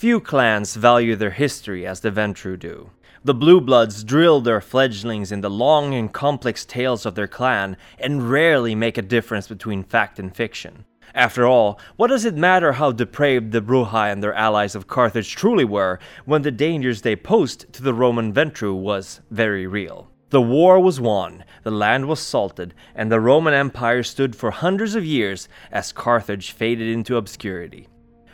[0.00, 2.88] Few clans value their history as the Ventrue do.
[3.22, 7.76] The Blue Bloods drill their fledglings in the long and complex tales of their clan
[7.98, 10.86] and rarely make a difference between fact and fiction.
[11.14, 15.36] After all, what does it matter how depraved the Brujah and their allies of Carthage
[15.36, 20.10] truly were when the dangers they posed to the Roman Ventrue was very real?
[20.30, 24.94] The war was won, the land was salted, and the Roman Empire stood for hundreds
[24.94, 27.86] of years as Carthage faded into obscurity.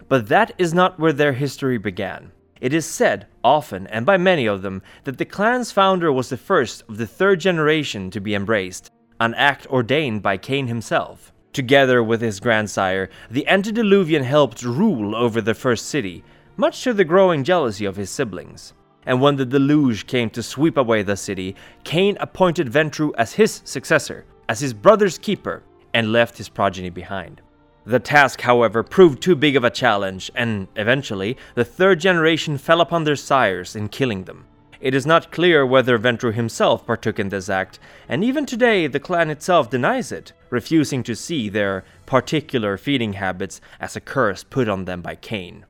[0.08, 2.32] But that is not where their history began.
[2.60, 6.36] It is said, often and by many of them, that the clan's founder was the
[6.36, 8.90] first of the third generation to be embraced,
[9.20, 11.32] an act ordained by Cain himself.
[11.52, 16.22] Together with his grandsire, the antediluvian helped rule over the first city,
[16.56, 18.74] much to the growing jealousy of his siblings.
[19.04, 23.62] And when the deluge came to sweep away the city, Cain appointed Ventrue as his
[23.64, 25.62] successor, as his brother's keeper,
[25.94, 27.40] and left his progeny behind.
[27.86, 32.80] The task, however, proved too big of a challenge, and eventually, the third generation fell
[32.80, 34.46] upon their sires in killing them.
[34.80, 38.98] It is not clear whether Ventrue himself partook in this act, and even today the
[38.98, 44.68] clan itself denies it, refusing to see their particular feeding habits as a curse put
[44.68, 45.64] on them by Cain.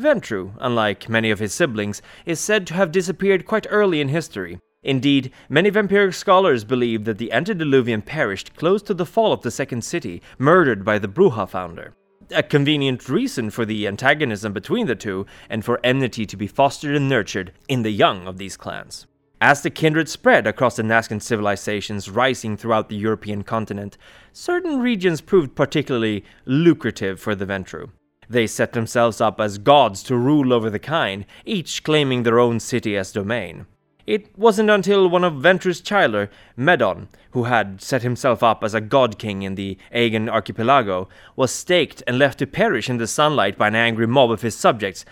[0.00, 4.58] Ventrue, unlike many of his siblings, is said to have disappeared quite early in history,
[4.82, 9.50] Indeed, many vampiric scholars believe that the antediluvian perished close to the fall of the
[9.50, 11.92] second city, murdered by the Brujah founder.
[12.30, 16.96] A convenient reason for the antagonism between the two, and for enmity to be fostered
[16.96, 19.06] and nurtured in the young of these clans.
[19.42, 23.98] As the kindred spread across the Nazcan civilizations rising throughout the European continent,
[24.32, 27.90] certain regions proved particularly lucrative for the Ventrue.
[28.28, 32.60] They set themselves up as gods to rule over the kine, each claiming their own
[32.60, 33.66] city as domain.
[34.10, 38.80] It wasn't until one of Ventrue's children, Medon, who had set himself up as a
[38.80, 43.56] god king in the Aegean archipelago, was staked and left to perish in the sunlight
[43.56, 45.04] by an angry mob of his subjects,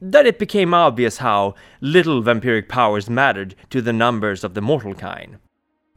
[0.00, 4.94] that it became obvious how little vampiric powers mattered to the numbers of the mortal
[4.94, 5.38] kind.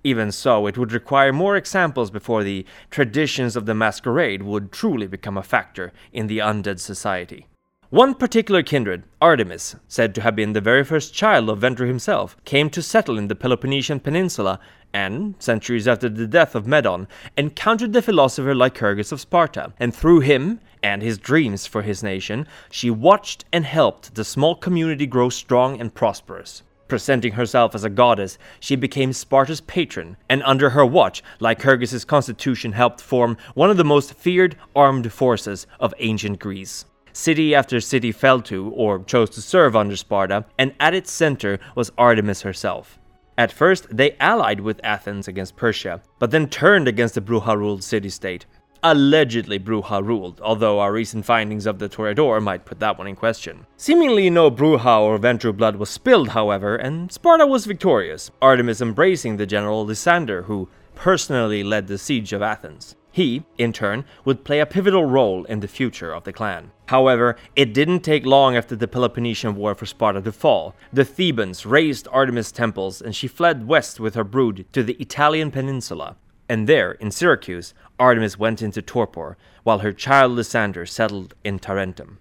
[0.04, 5.06] Even so, it would require more examples before the traditions of the masquerade would truly
[5.06, 7.46] become a factor in the undead society.
[7.90, 12.36] One particular kindred, Artemis, said to have been the very first child of Ventrue himself,
[12.44, 14.60] came to settle in the Peloponnesian Peninsula
[14.94, 20.20] and, centuries after the death of Medon, encountered the philosopher Lycurgus of Sparta, and through
[20.20, 25.30] him and his dreams for his nation, she watched and helped the small community grow
[25.30, 26.64] strong and prosperous.
[26.90, 32.74] Presenting herself as a goddess, she became Sparta's patron, and under her watch, Lycurgus's constitution
[32.74, 36.84] helped form one of the most feared armed forces of ancient Greece.
[37.18, 41.60] City after city fell to, or chose to serve under Sparta, and at its center
[41.74, 43.00] was Artemis herself.
[43.40, 47.84] At first, they allied with Athens against Persia, but then turned against the Brujah ruled
[47.84, 48.46] city state.
[48.84, 53.16] Allegedly Brujah ruled, although our recent findings of the Toreador might put that one in
[53.16, 53.66] question.
[53.78, 59.38] Seemingly no Brujah or Ventrue blood was spilled, however, and Sparta was victorious, Artemis embracing
[59.38, 62.96] the general Lysander, who personally led the siege of Athens.
[63.18, 66.70] He, in turn, would play a pivotal role in the future of the clan.
[66.86, 70.76] However, it didn't take long after the Peloponnesian War for Sparta to fall.
[70.94, 75.50] The Thebans razed Artemis' temples and she fled west with her brood to the Italian
[75.50, 76.16] peninsula.
[76.48, 82.20] And there, in Syracuse, Artemis went into torpor, while her child Lysander settled in Tarentum.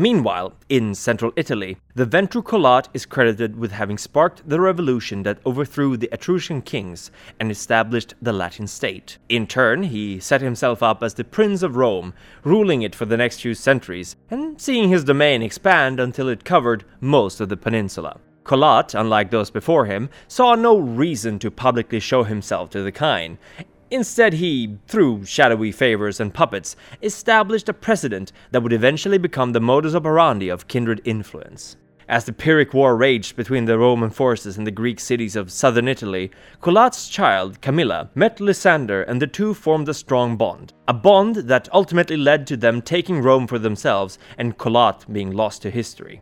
[0.00, 5.40] Meanwhile, in central Italy, the Ventrue Colat is credited with having sparked the revolution that
[5.44, 9.18] overthrew the Etruscan kings and established the Latin state.
[9.28, 13.18] In turn, he set himself up as the Prince of Rome, ruling it for the
[13.18, 18.20] next few centuries, and seeing his domain expand until it covered most of the peninsula.
[18.42, 23.36] Colat, unlike those before him, saw no reason to publicly show himself to the kine,
[23.90, 29.60] Instead, he, through shadowy favors and puppets, established a precedent that would eventually become the
[29.60, 31.76] modus operandi of kindred influence.
[32.08, 35.86] As the Pyrrhic War raged between the Roman forces and the Greek cities of southern
[35.86, 40.72] Italy, Colat's child, Camilla, met Lysander and the two formed a strong bond.
[40.88, 45.62] A bond that ultimately led to them taking Rome for themselves and Colat being lost
[45.62, 46.20] to history.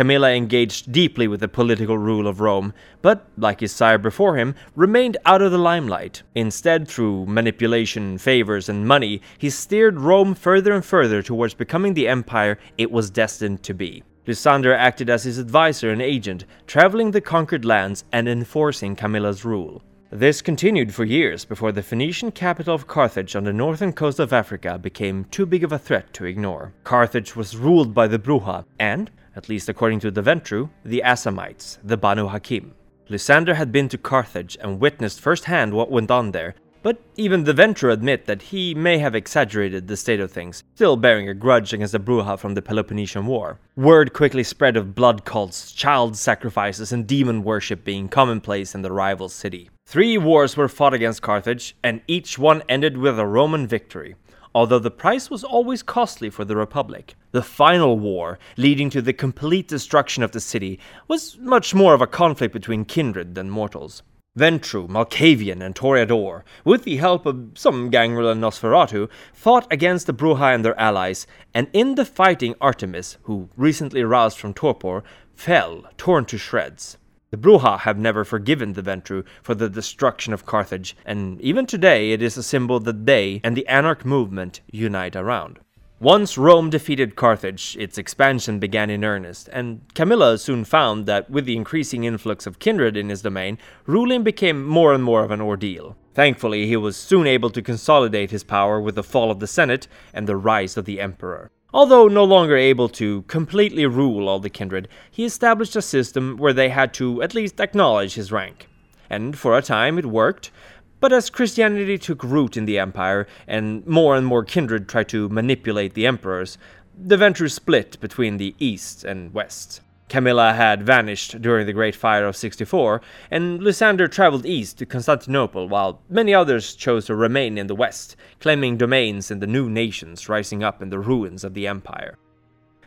[0.00, 4.54] Camilla engaged deeply with the political rule of Rome, but, like his sire before him,
[4.74, 6.22] remained out of the limelight.
[6.34, 12.08] Instead, through manipulation, favors, and money, he steered Rome further and further towards becoming the
[12.08, 14.02] empire it was destined to be.
[14.26, 19.82] Lysander acted as his advisor and agent, traveling the conquered lands and enforcing Camilla's rule.
[20.08, 24.32] This continued for years before the Phoenician capital of Carthage on the northern coast of
[24.32, 26.72] Africa became too big of a threat to ignore.
[26.84, 31.78] Carthage was ruled by the Brujah, and, at least according to the Ventrue, the Assamites,
[31.82, 32.74] the Banu Hakim.
[33.08, 37.52] Lysander had been to Carthage and witnessed firsthand what went on there, But even the
[37.52, 41.74] Ventrue admit that he may have exaggerated the state of things, still bearing a grudge
[41.74, 43.58] against the Brujah from the Peloponnesian War.
[43.76, 48.92] Word quickly spread of blood cults, child sacrifices, and demon worship being commonplace in the
[48.92, 49.68] rival city.
[49.84, 54.14] Three wars were fought against Carthage, and each one ended with a Roman victory
[54.54, 57.14] although the price was always costly for the Republic.
[57.32, 62.02] The final war, leading to the complete destruction of the city, was much more of
[62.02, 64.02] a conflict between kindred than mortals.
[64.38, 70.14] Ventrue, Malkavian, and Toreador, with the help of some Gangrel and Nosferatu, fought against the
[70.14, 75.02] Brujah and their allies, and in the fighting Artemis, who recently roused from torpor,
[75.34, 76.96] fell, torn to shreds.
[77.30, 82.10] The Brujah have never forgiven the Ventrue for the destruction of Carthage, and even today
[82.10, 85.60] it is a symbol that they and the Anarch movement unite around.
[86.00, 91.44] Once Rome defeated Carthage, its expansion began in earnest, and Camilla soon found that with
[91.44, 95.40] the increasing influx of kindred in his domain, ruling became more and more of an
[95.40, 95.96] ordeal.
[96.14, 99.86] Thankfully, he was soon able to consolidate his power with the fall of the Senate
[100.12, 101.52] and the rise of the Emperor.
[101.72, 106.52] Although no longer able to completely rule all the kindred, he established a system where
[106.52, 108.68] they had to at least acknowledge his rank.
[109.08, 110.50] And for a time it worked,
[110.98, 115.28] but as Christianity took root in the empire and more and more kindred tried to
[115.28, 116.58] manipulate the emperors,
[116.98, 119.80] the venture split between the east and west.
[120.10, 125.68] Camilla had vanished during the Great Fire of 64, and Lysander traveled east to Constantinople,
[125.68, 130.28] while many others chose to remain in the west, claiming domains in the new nations
[130.28, 132.18] rising up in the ruins of the empire.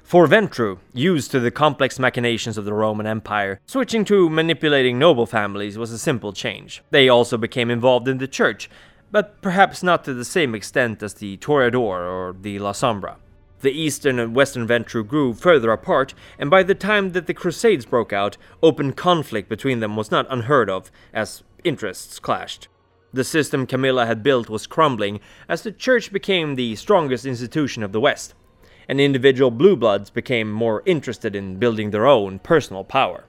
[0.03, 5.25] For Ventrue, used to the complex machinations of the Roman Empire, switching to manipulating noble
[5.25, 6.83] families was a simple change.
[6.91, 8.69] They also became involved in the church,
[9.11, 13.15] but perhaps not to the same extent as the Toreador or the Lasombra.
[13.63, 17.85] The eastern and western Ventrue grew further apart, and by the time that the Crusades
[17.85, 22.67] broke out, open conflict between them was not unheard of, as interests clashed.
[23.13, 27.93] The system Camilla had built was crumbling as the church became the strongest institution of
[27.93, 28.33] the West,
[28.89, 33.23] and individual blue bloods became more interested in building their own personal power.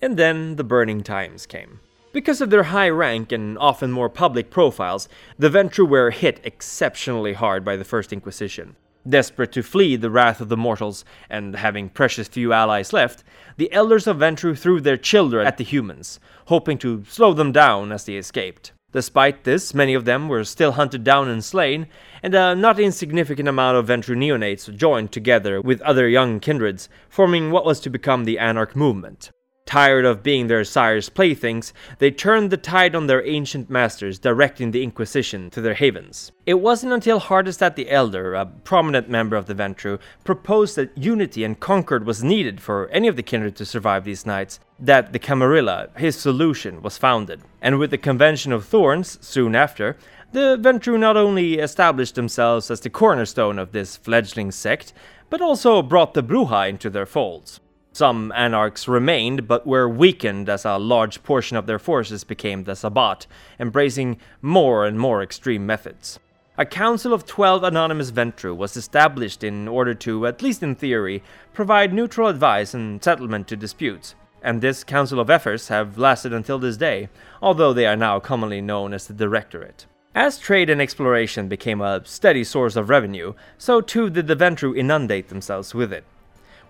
[0.00, 1.80] And then the burning times came.
[2.14, 5.06] Because of their high rank and often more public profiles,
[5.38, 8.76] the Ventrue were hit exceptionally hard by the First Inquisition.
[9.06, 13.22] Desperate to flee the wrath of the mortals, and having precious few allies left,
[13.56, 17.92] the elders of Ventrue threw their children at the humans, hoping to slow them down
[17.92, 18.72] as they escaped.
[18.92, 21.88] Despite this, many of them were still hunted down and slain,
[22.22, 27.50] and a not insignificant amount of Ventrue neonates joined together with other young kindreds, forming
[27.50, 29.30] what was to become the Anarch movement.
[29.66, 34.70] Tired of being their sire's playthings, they turned the tide on their ancient masters, directing
[34.70, 36.30] the Inquisition to their havens.
[36.44, 41.42] It wasn't until Hardestadt the Elder, a prominent member of the Ventrue, proposed that unity
[41.44, 45.18] and concord was needed for any of the kindred to survive these nights, that the
[45.18, 47.40] Camarilla, his solution, was founded.
[47.62, 49.96] And with the Convention of Thorns, soon after,
[50.32, 54.92] the Ventrue not only established themselves as the cornerstone of this fledgling sect,
[55.30, 57.60] but also brought the Brujah into their folds.
[57.94, 62.74] Some anarchs remained, but were weakened as a large portion of their forces became the
[62.74, 63.28] Sabbat,
[63.60, 66.18] embracing more and more extreme methods.
[66.58, 71.22] A council of 12 anonymous Ventrue was established in order to, at least in theory,
[71.52, 76.58] provide neutral advice and settlement to disputes, and this Council of Ephors have lasted until
[76.58, 77.08] this day,
[77.40, 79.86] although they are now commonly known as the Directorate.
[80.16, 84.76] As trade and exploration became a steady source of revenue, so too did the Ventrue
[84.76, 86.02] inundate themselves with it.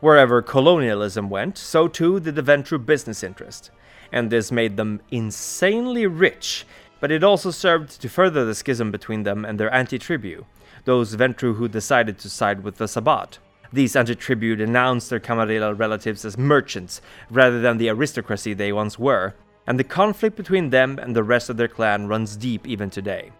[0.00, 3.70] Wherever colonialism went, so too did the Ventrue business interest,
[4.12, 6.66] and this made them insanely rich,
[7.00, 10.44] but it also served to further the schism between them and their anti-tribu,
[10.84, 13.38] those Ventrue who decided to side with the Sabbat.
[13.72, 19.34] These anti-tribu denounced their Camarilla relatives as merchants rather than the aristocracy they once were,
[19.66, 23.32] and the conflict between them and the rest of their clan runs deep even today.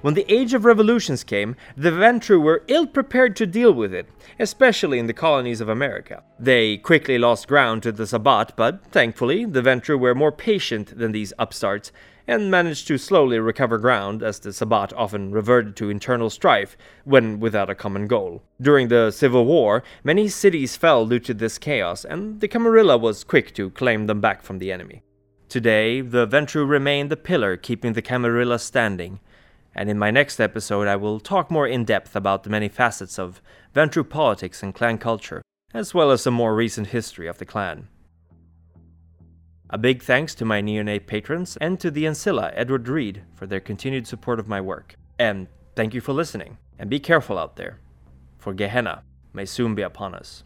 [0.00, 4.08] When the Age of Revolutions came, the Ventrue were ill prepared to deal with it,
[4.38, 6.22] especially in the colonies of America.
[6.38, 11.10] They quickly lost ground to the Sabbat, but thankfully, the Ventrue were more patient than
[11.10, 11.90] these upstarts
[12.28, 17.40] and managed to slowly recover ground as the Sabbat often reverted to internal strife when
[17.40, 18.44] without a common goal.
[18.60, 23.24] During the Civil War, many cities fell due to this chaos, and the Camarilla was
[23.24, 25.02] quick to claim them back from the enemy.
[25.48, 29.18] Today, the Ventrue remain the pillar keeping the Camarilla standing
[29.74, 33.18] and in my next episode I will talk more in depth about the many facets
[33.18, 33.42] of
[33.74, 37.88] Ventrue politics and clan culture, as well as some more recent history of the clan.
[39.70, 43.60] A big thanks to my neonate patrons and to the Ancilla Edward Reed for their
[43.60, 44.96] continued support of my work.
[45.18, 45.46] And
[45.76, 47.78] thank you for listening, and be careful out there,
[48.38, 49.02] for Gehenna
[49.34, 50.44] may soon be upon us.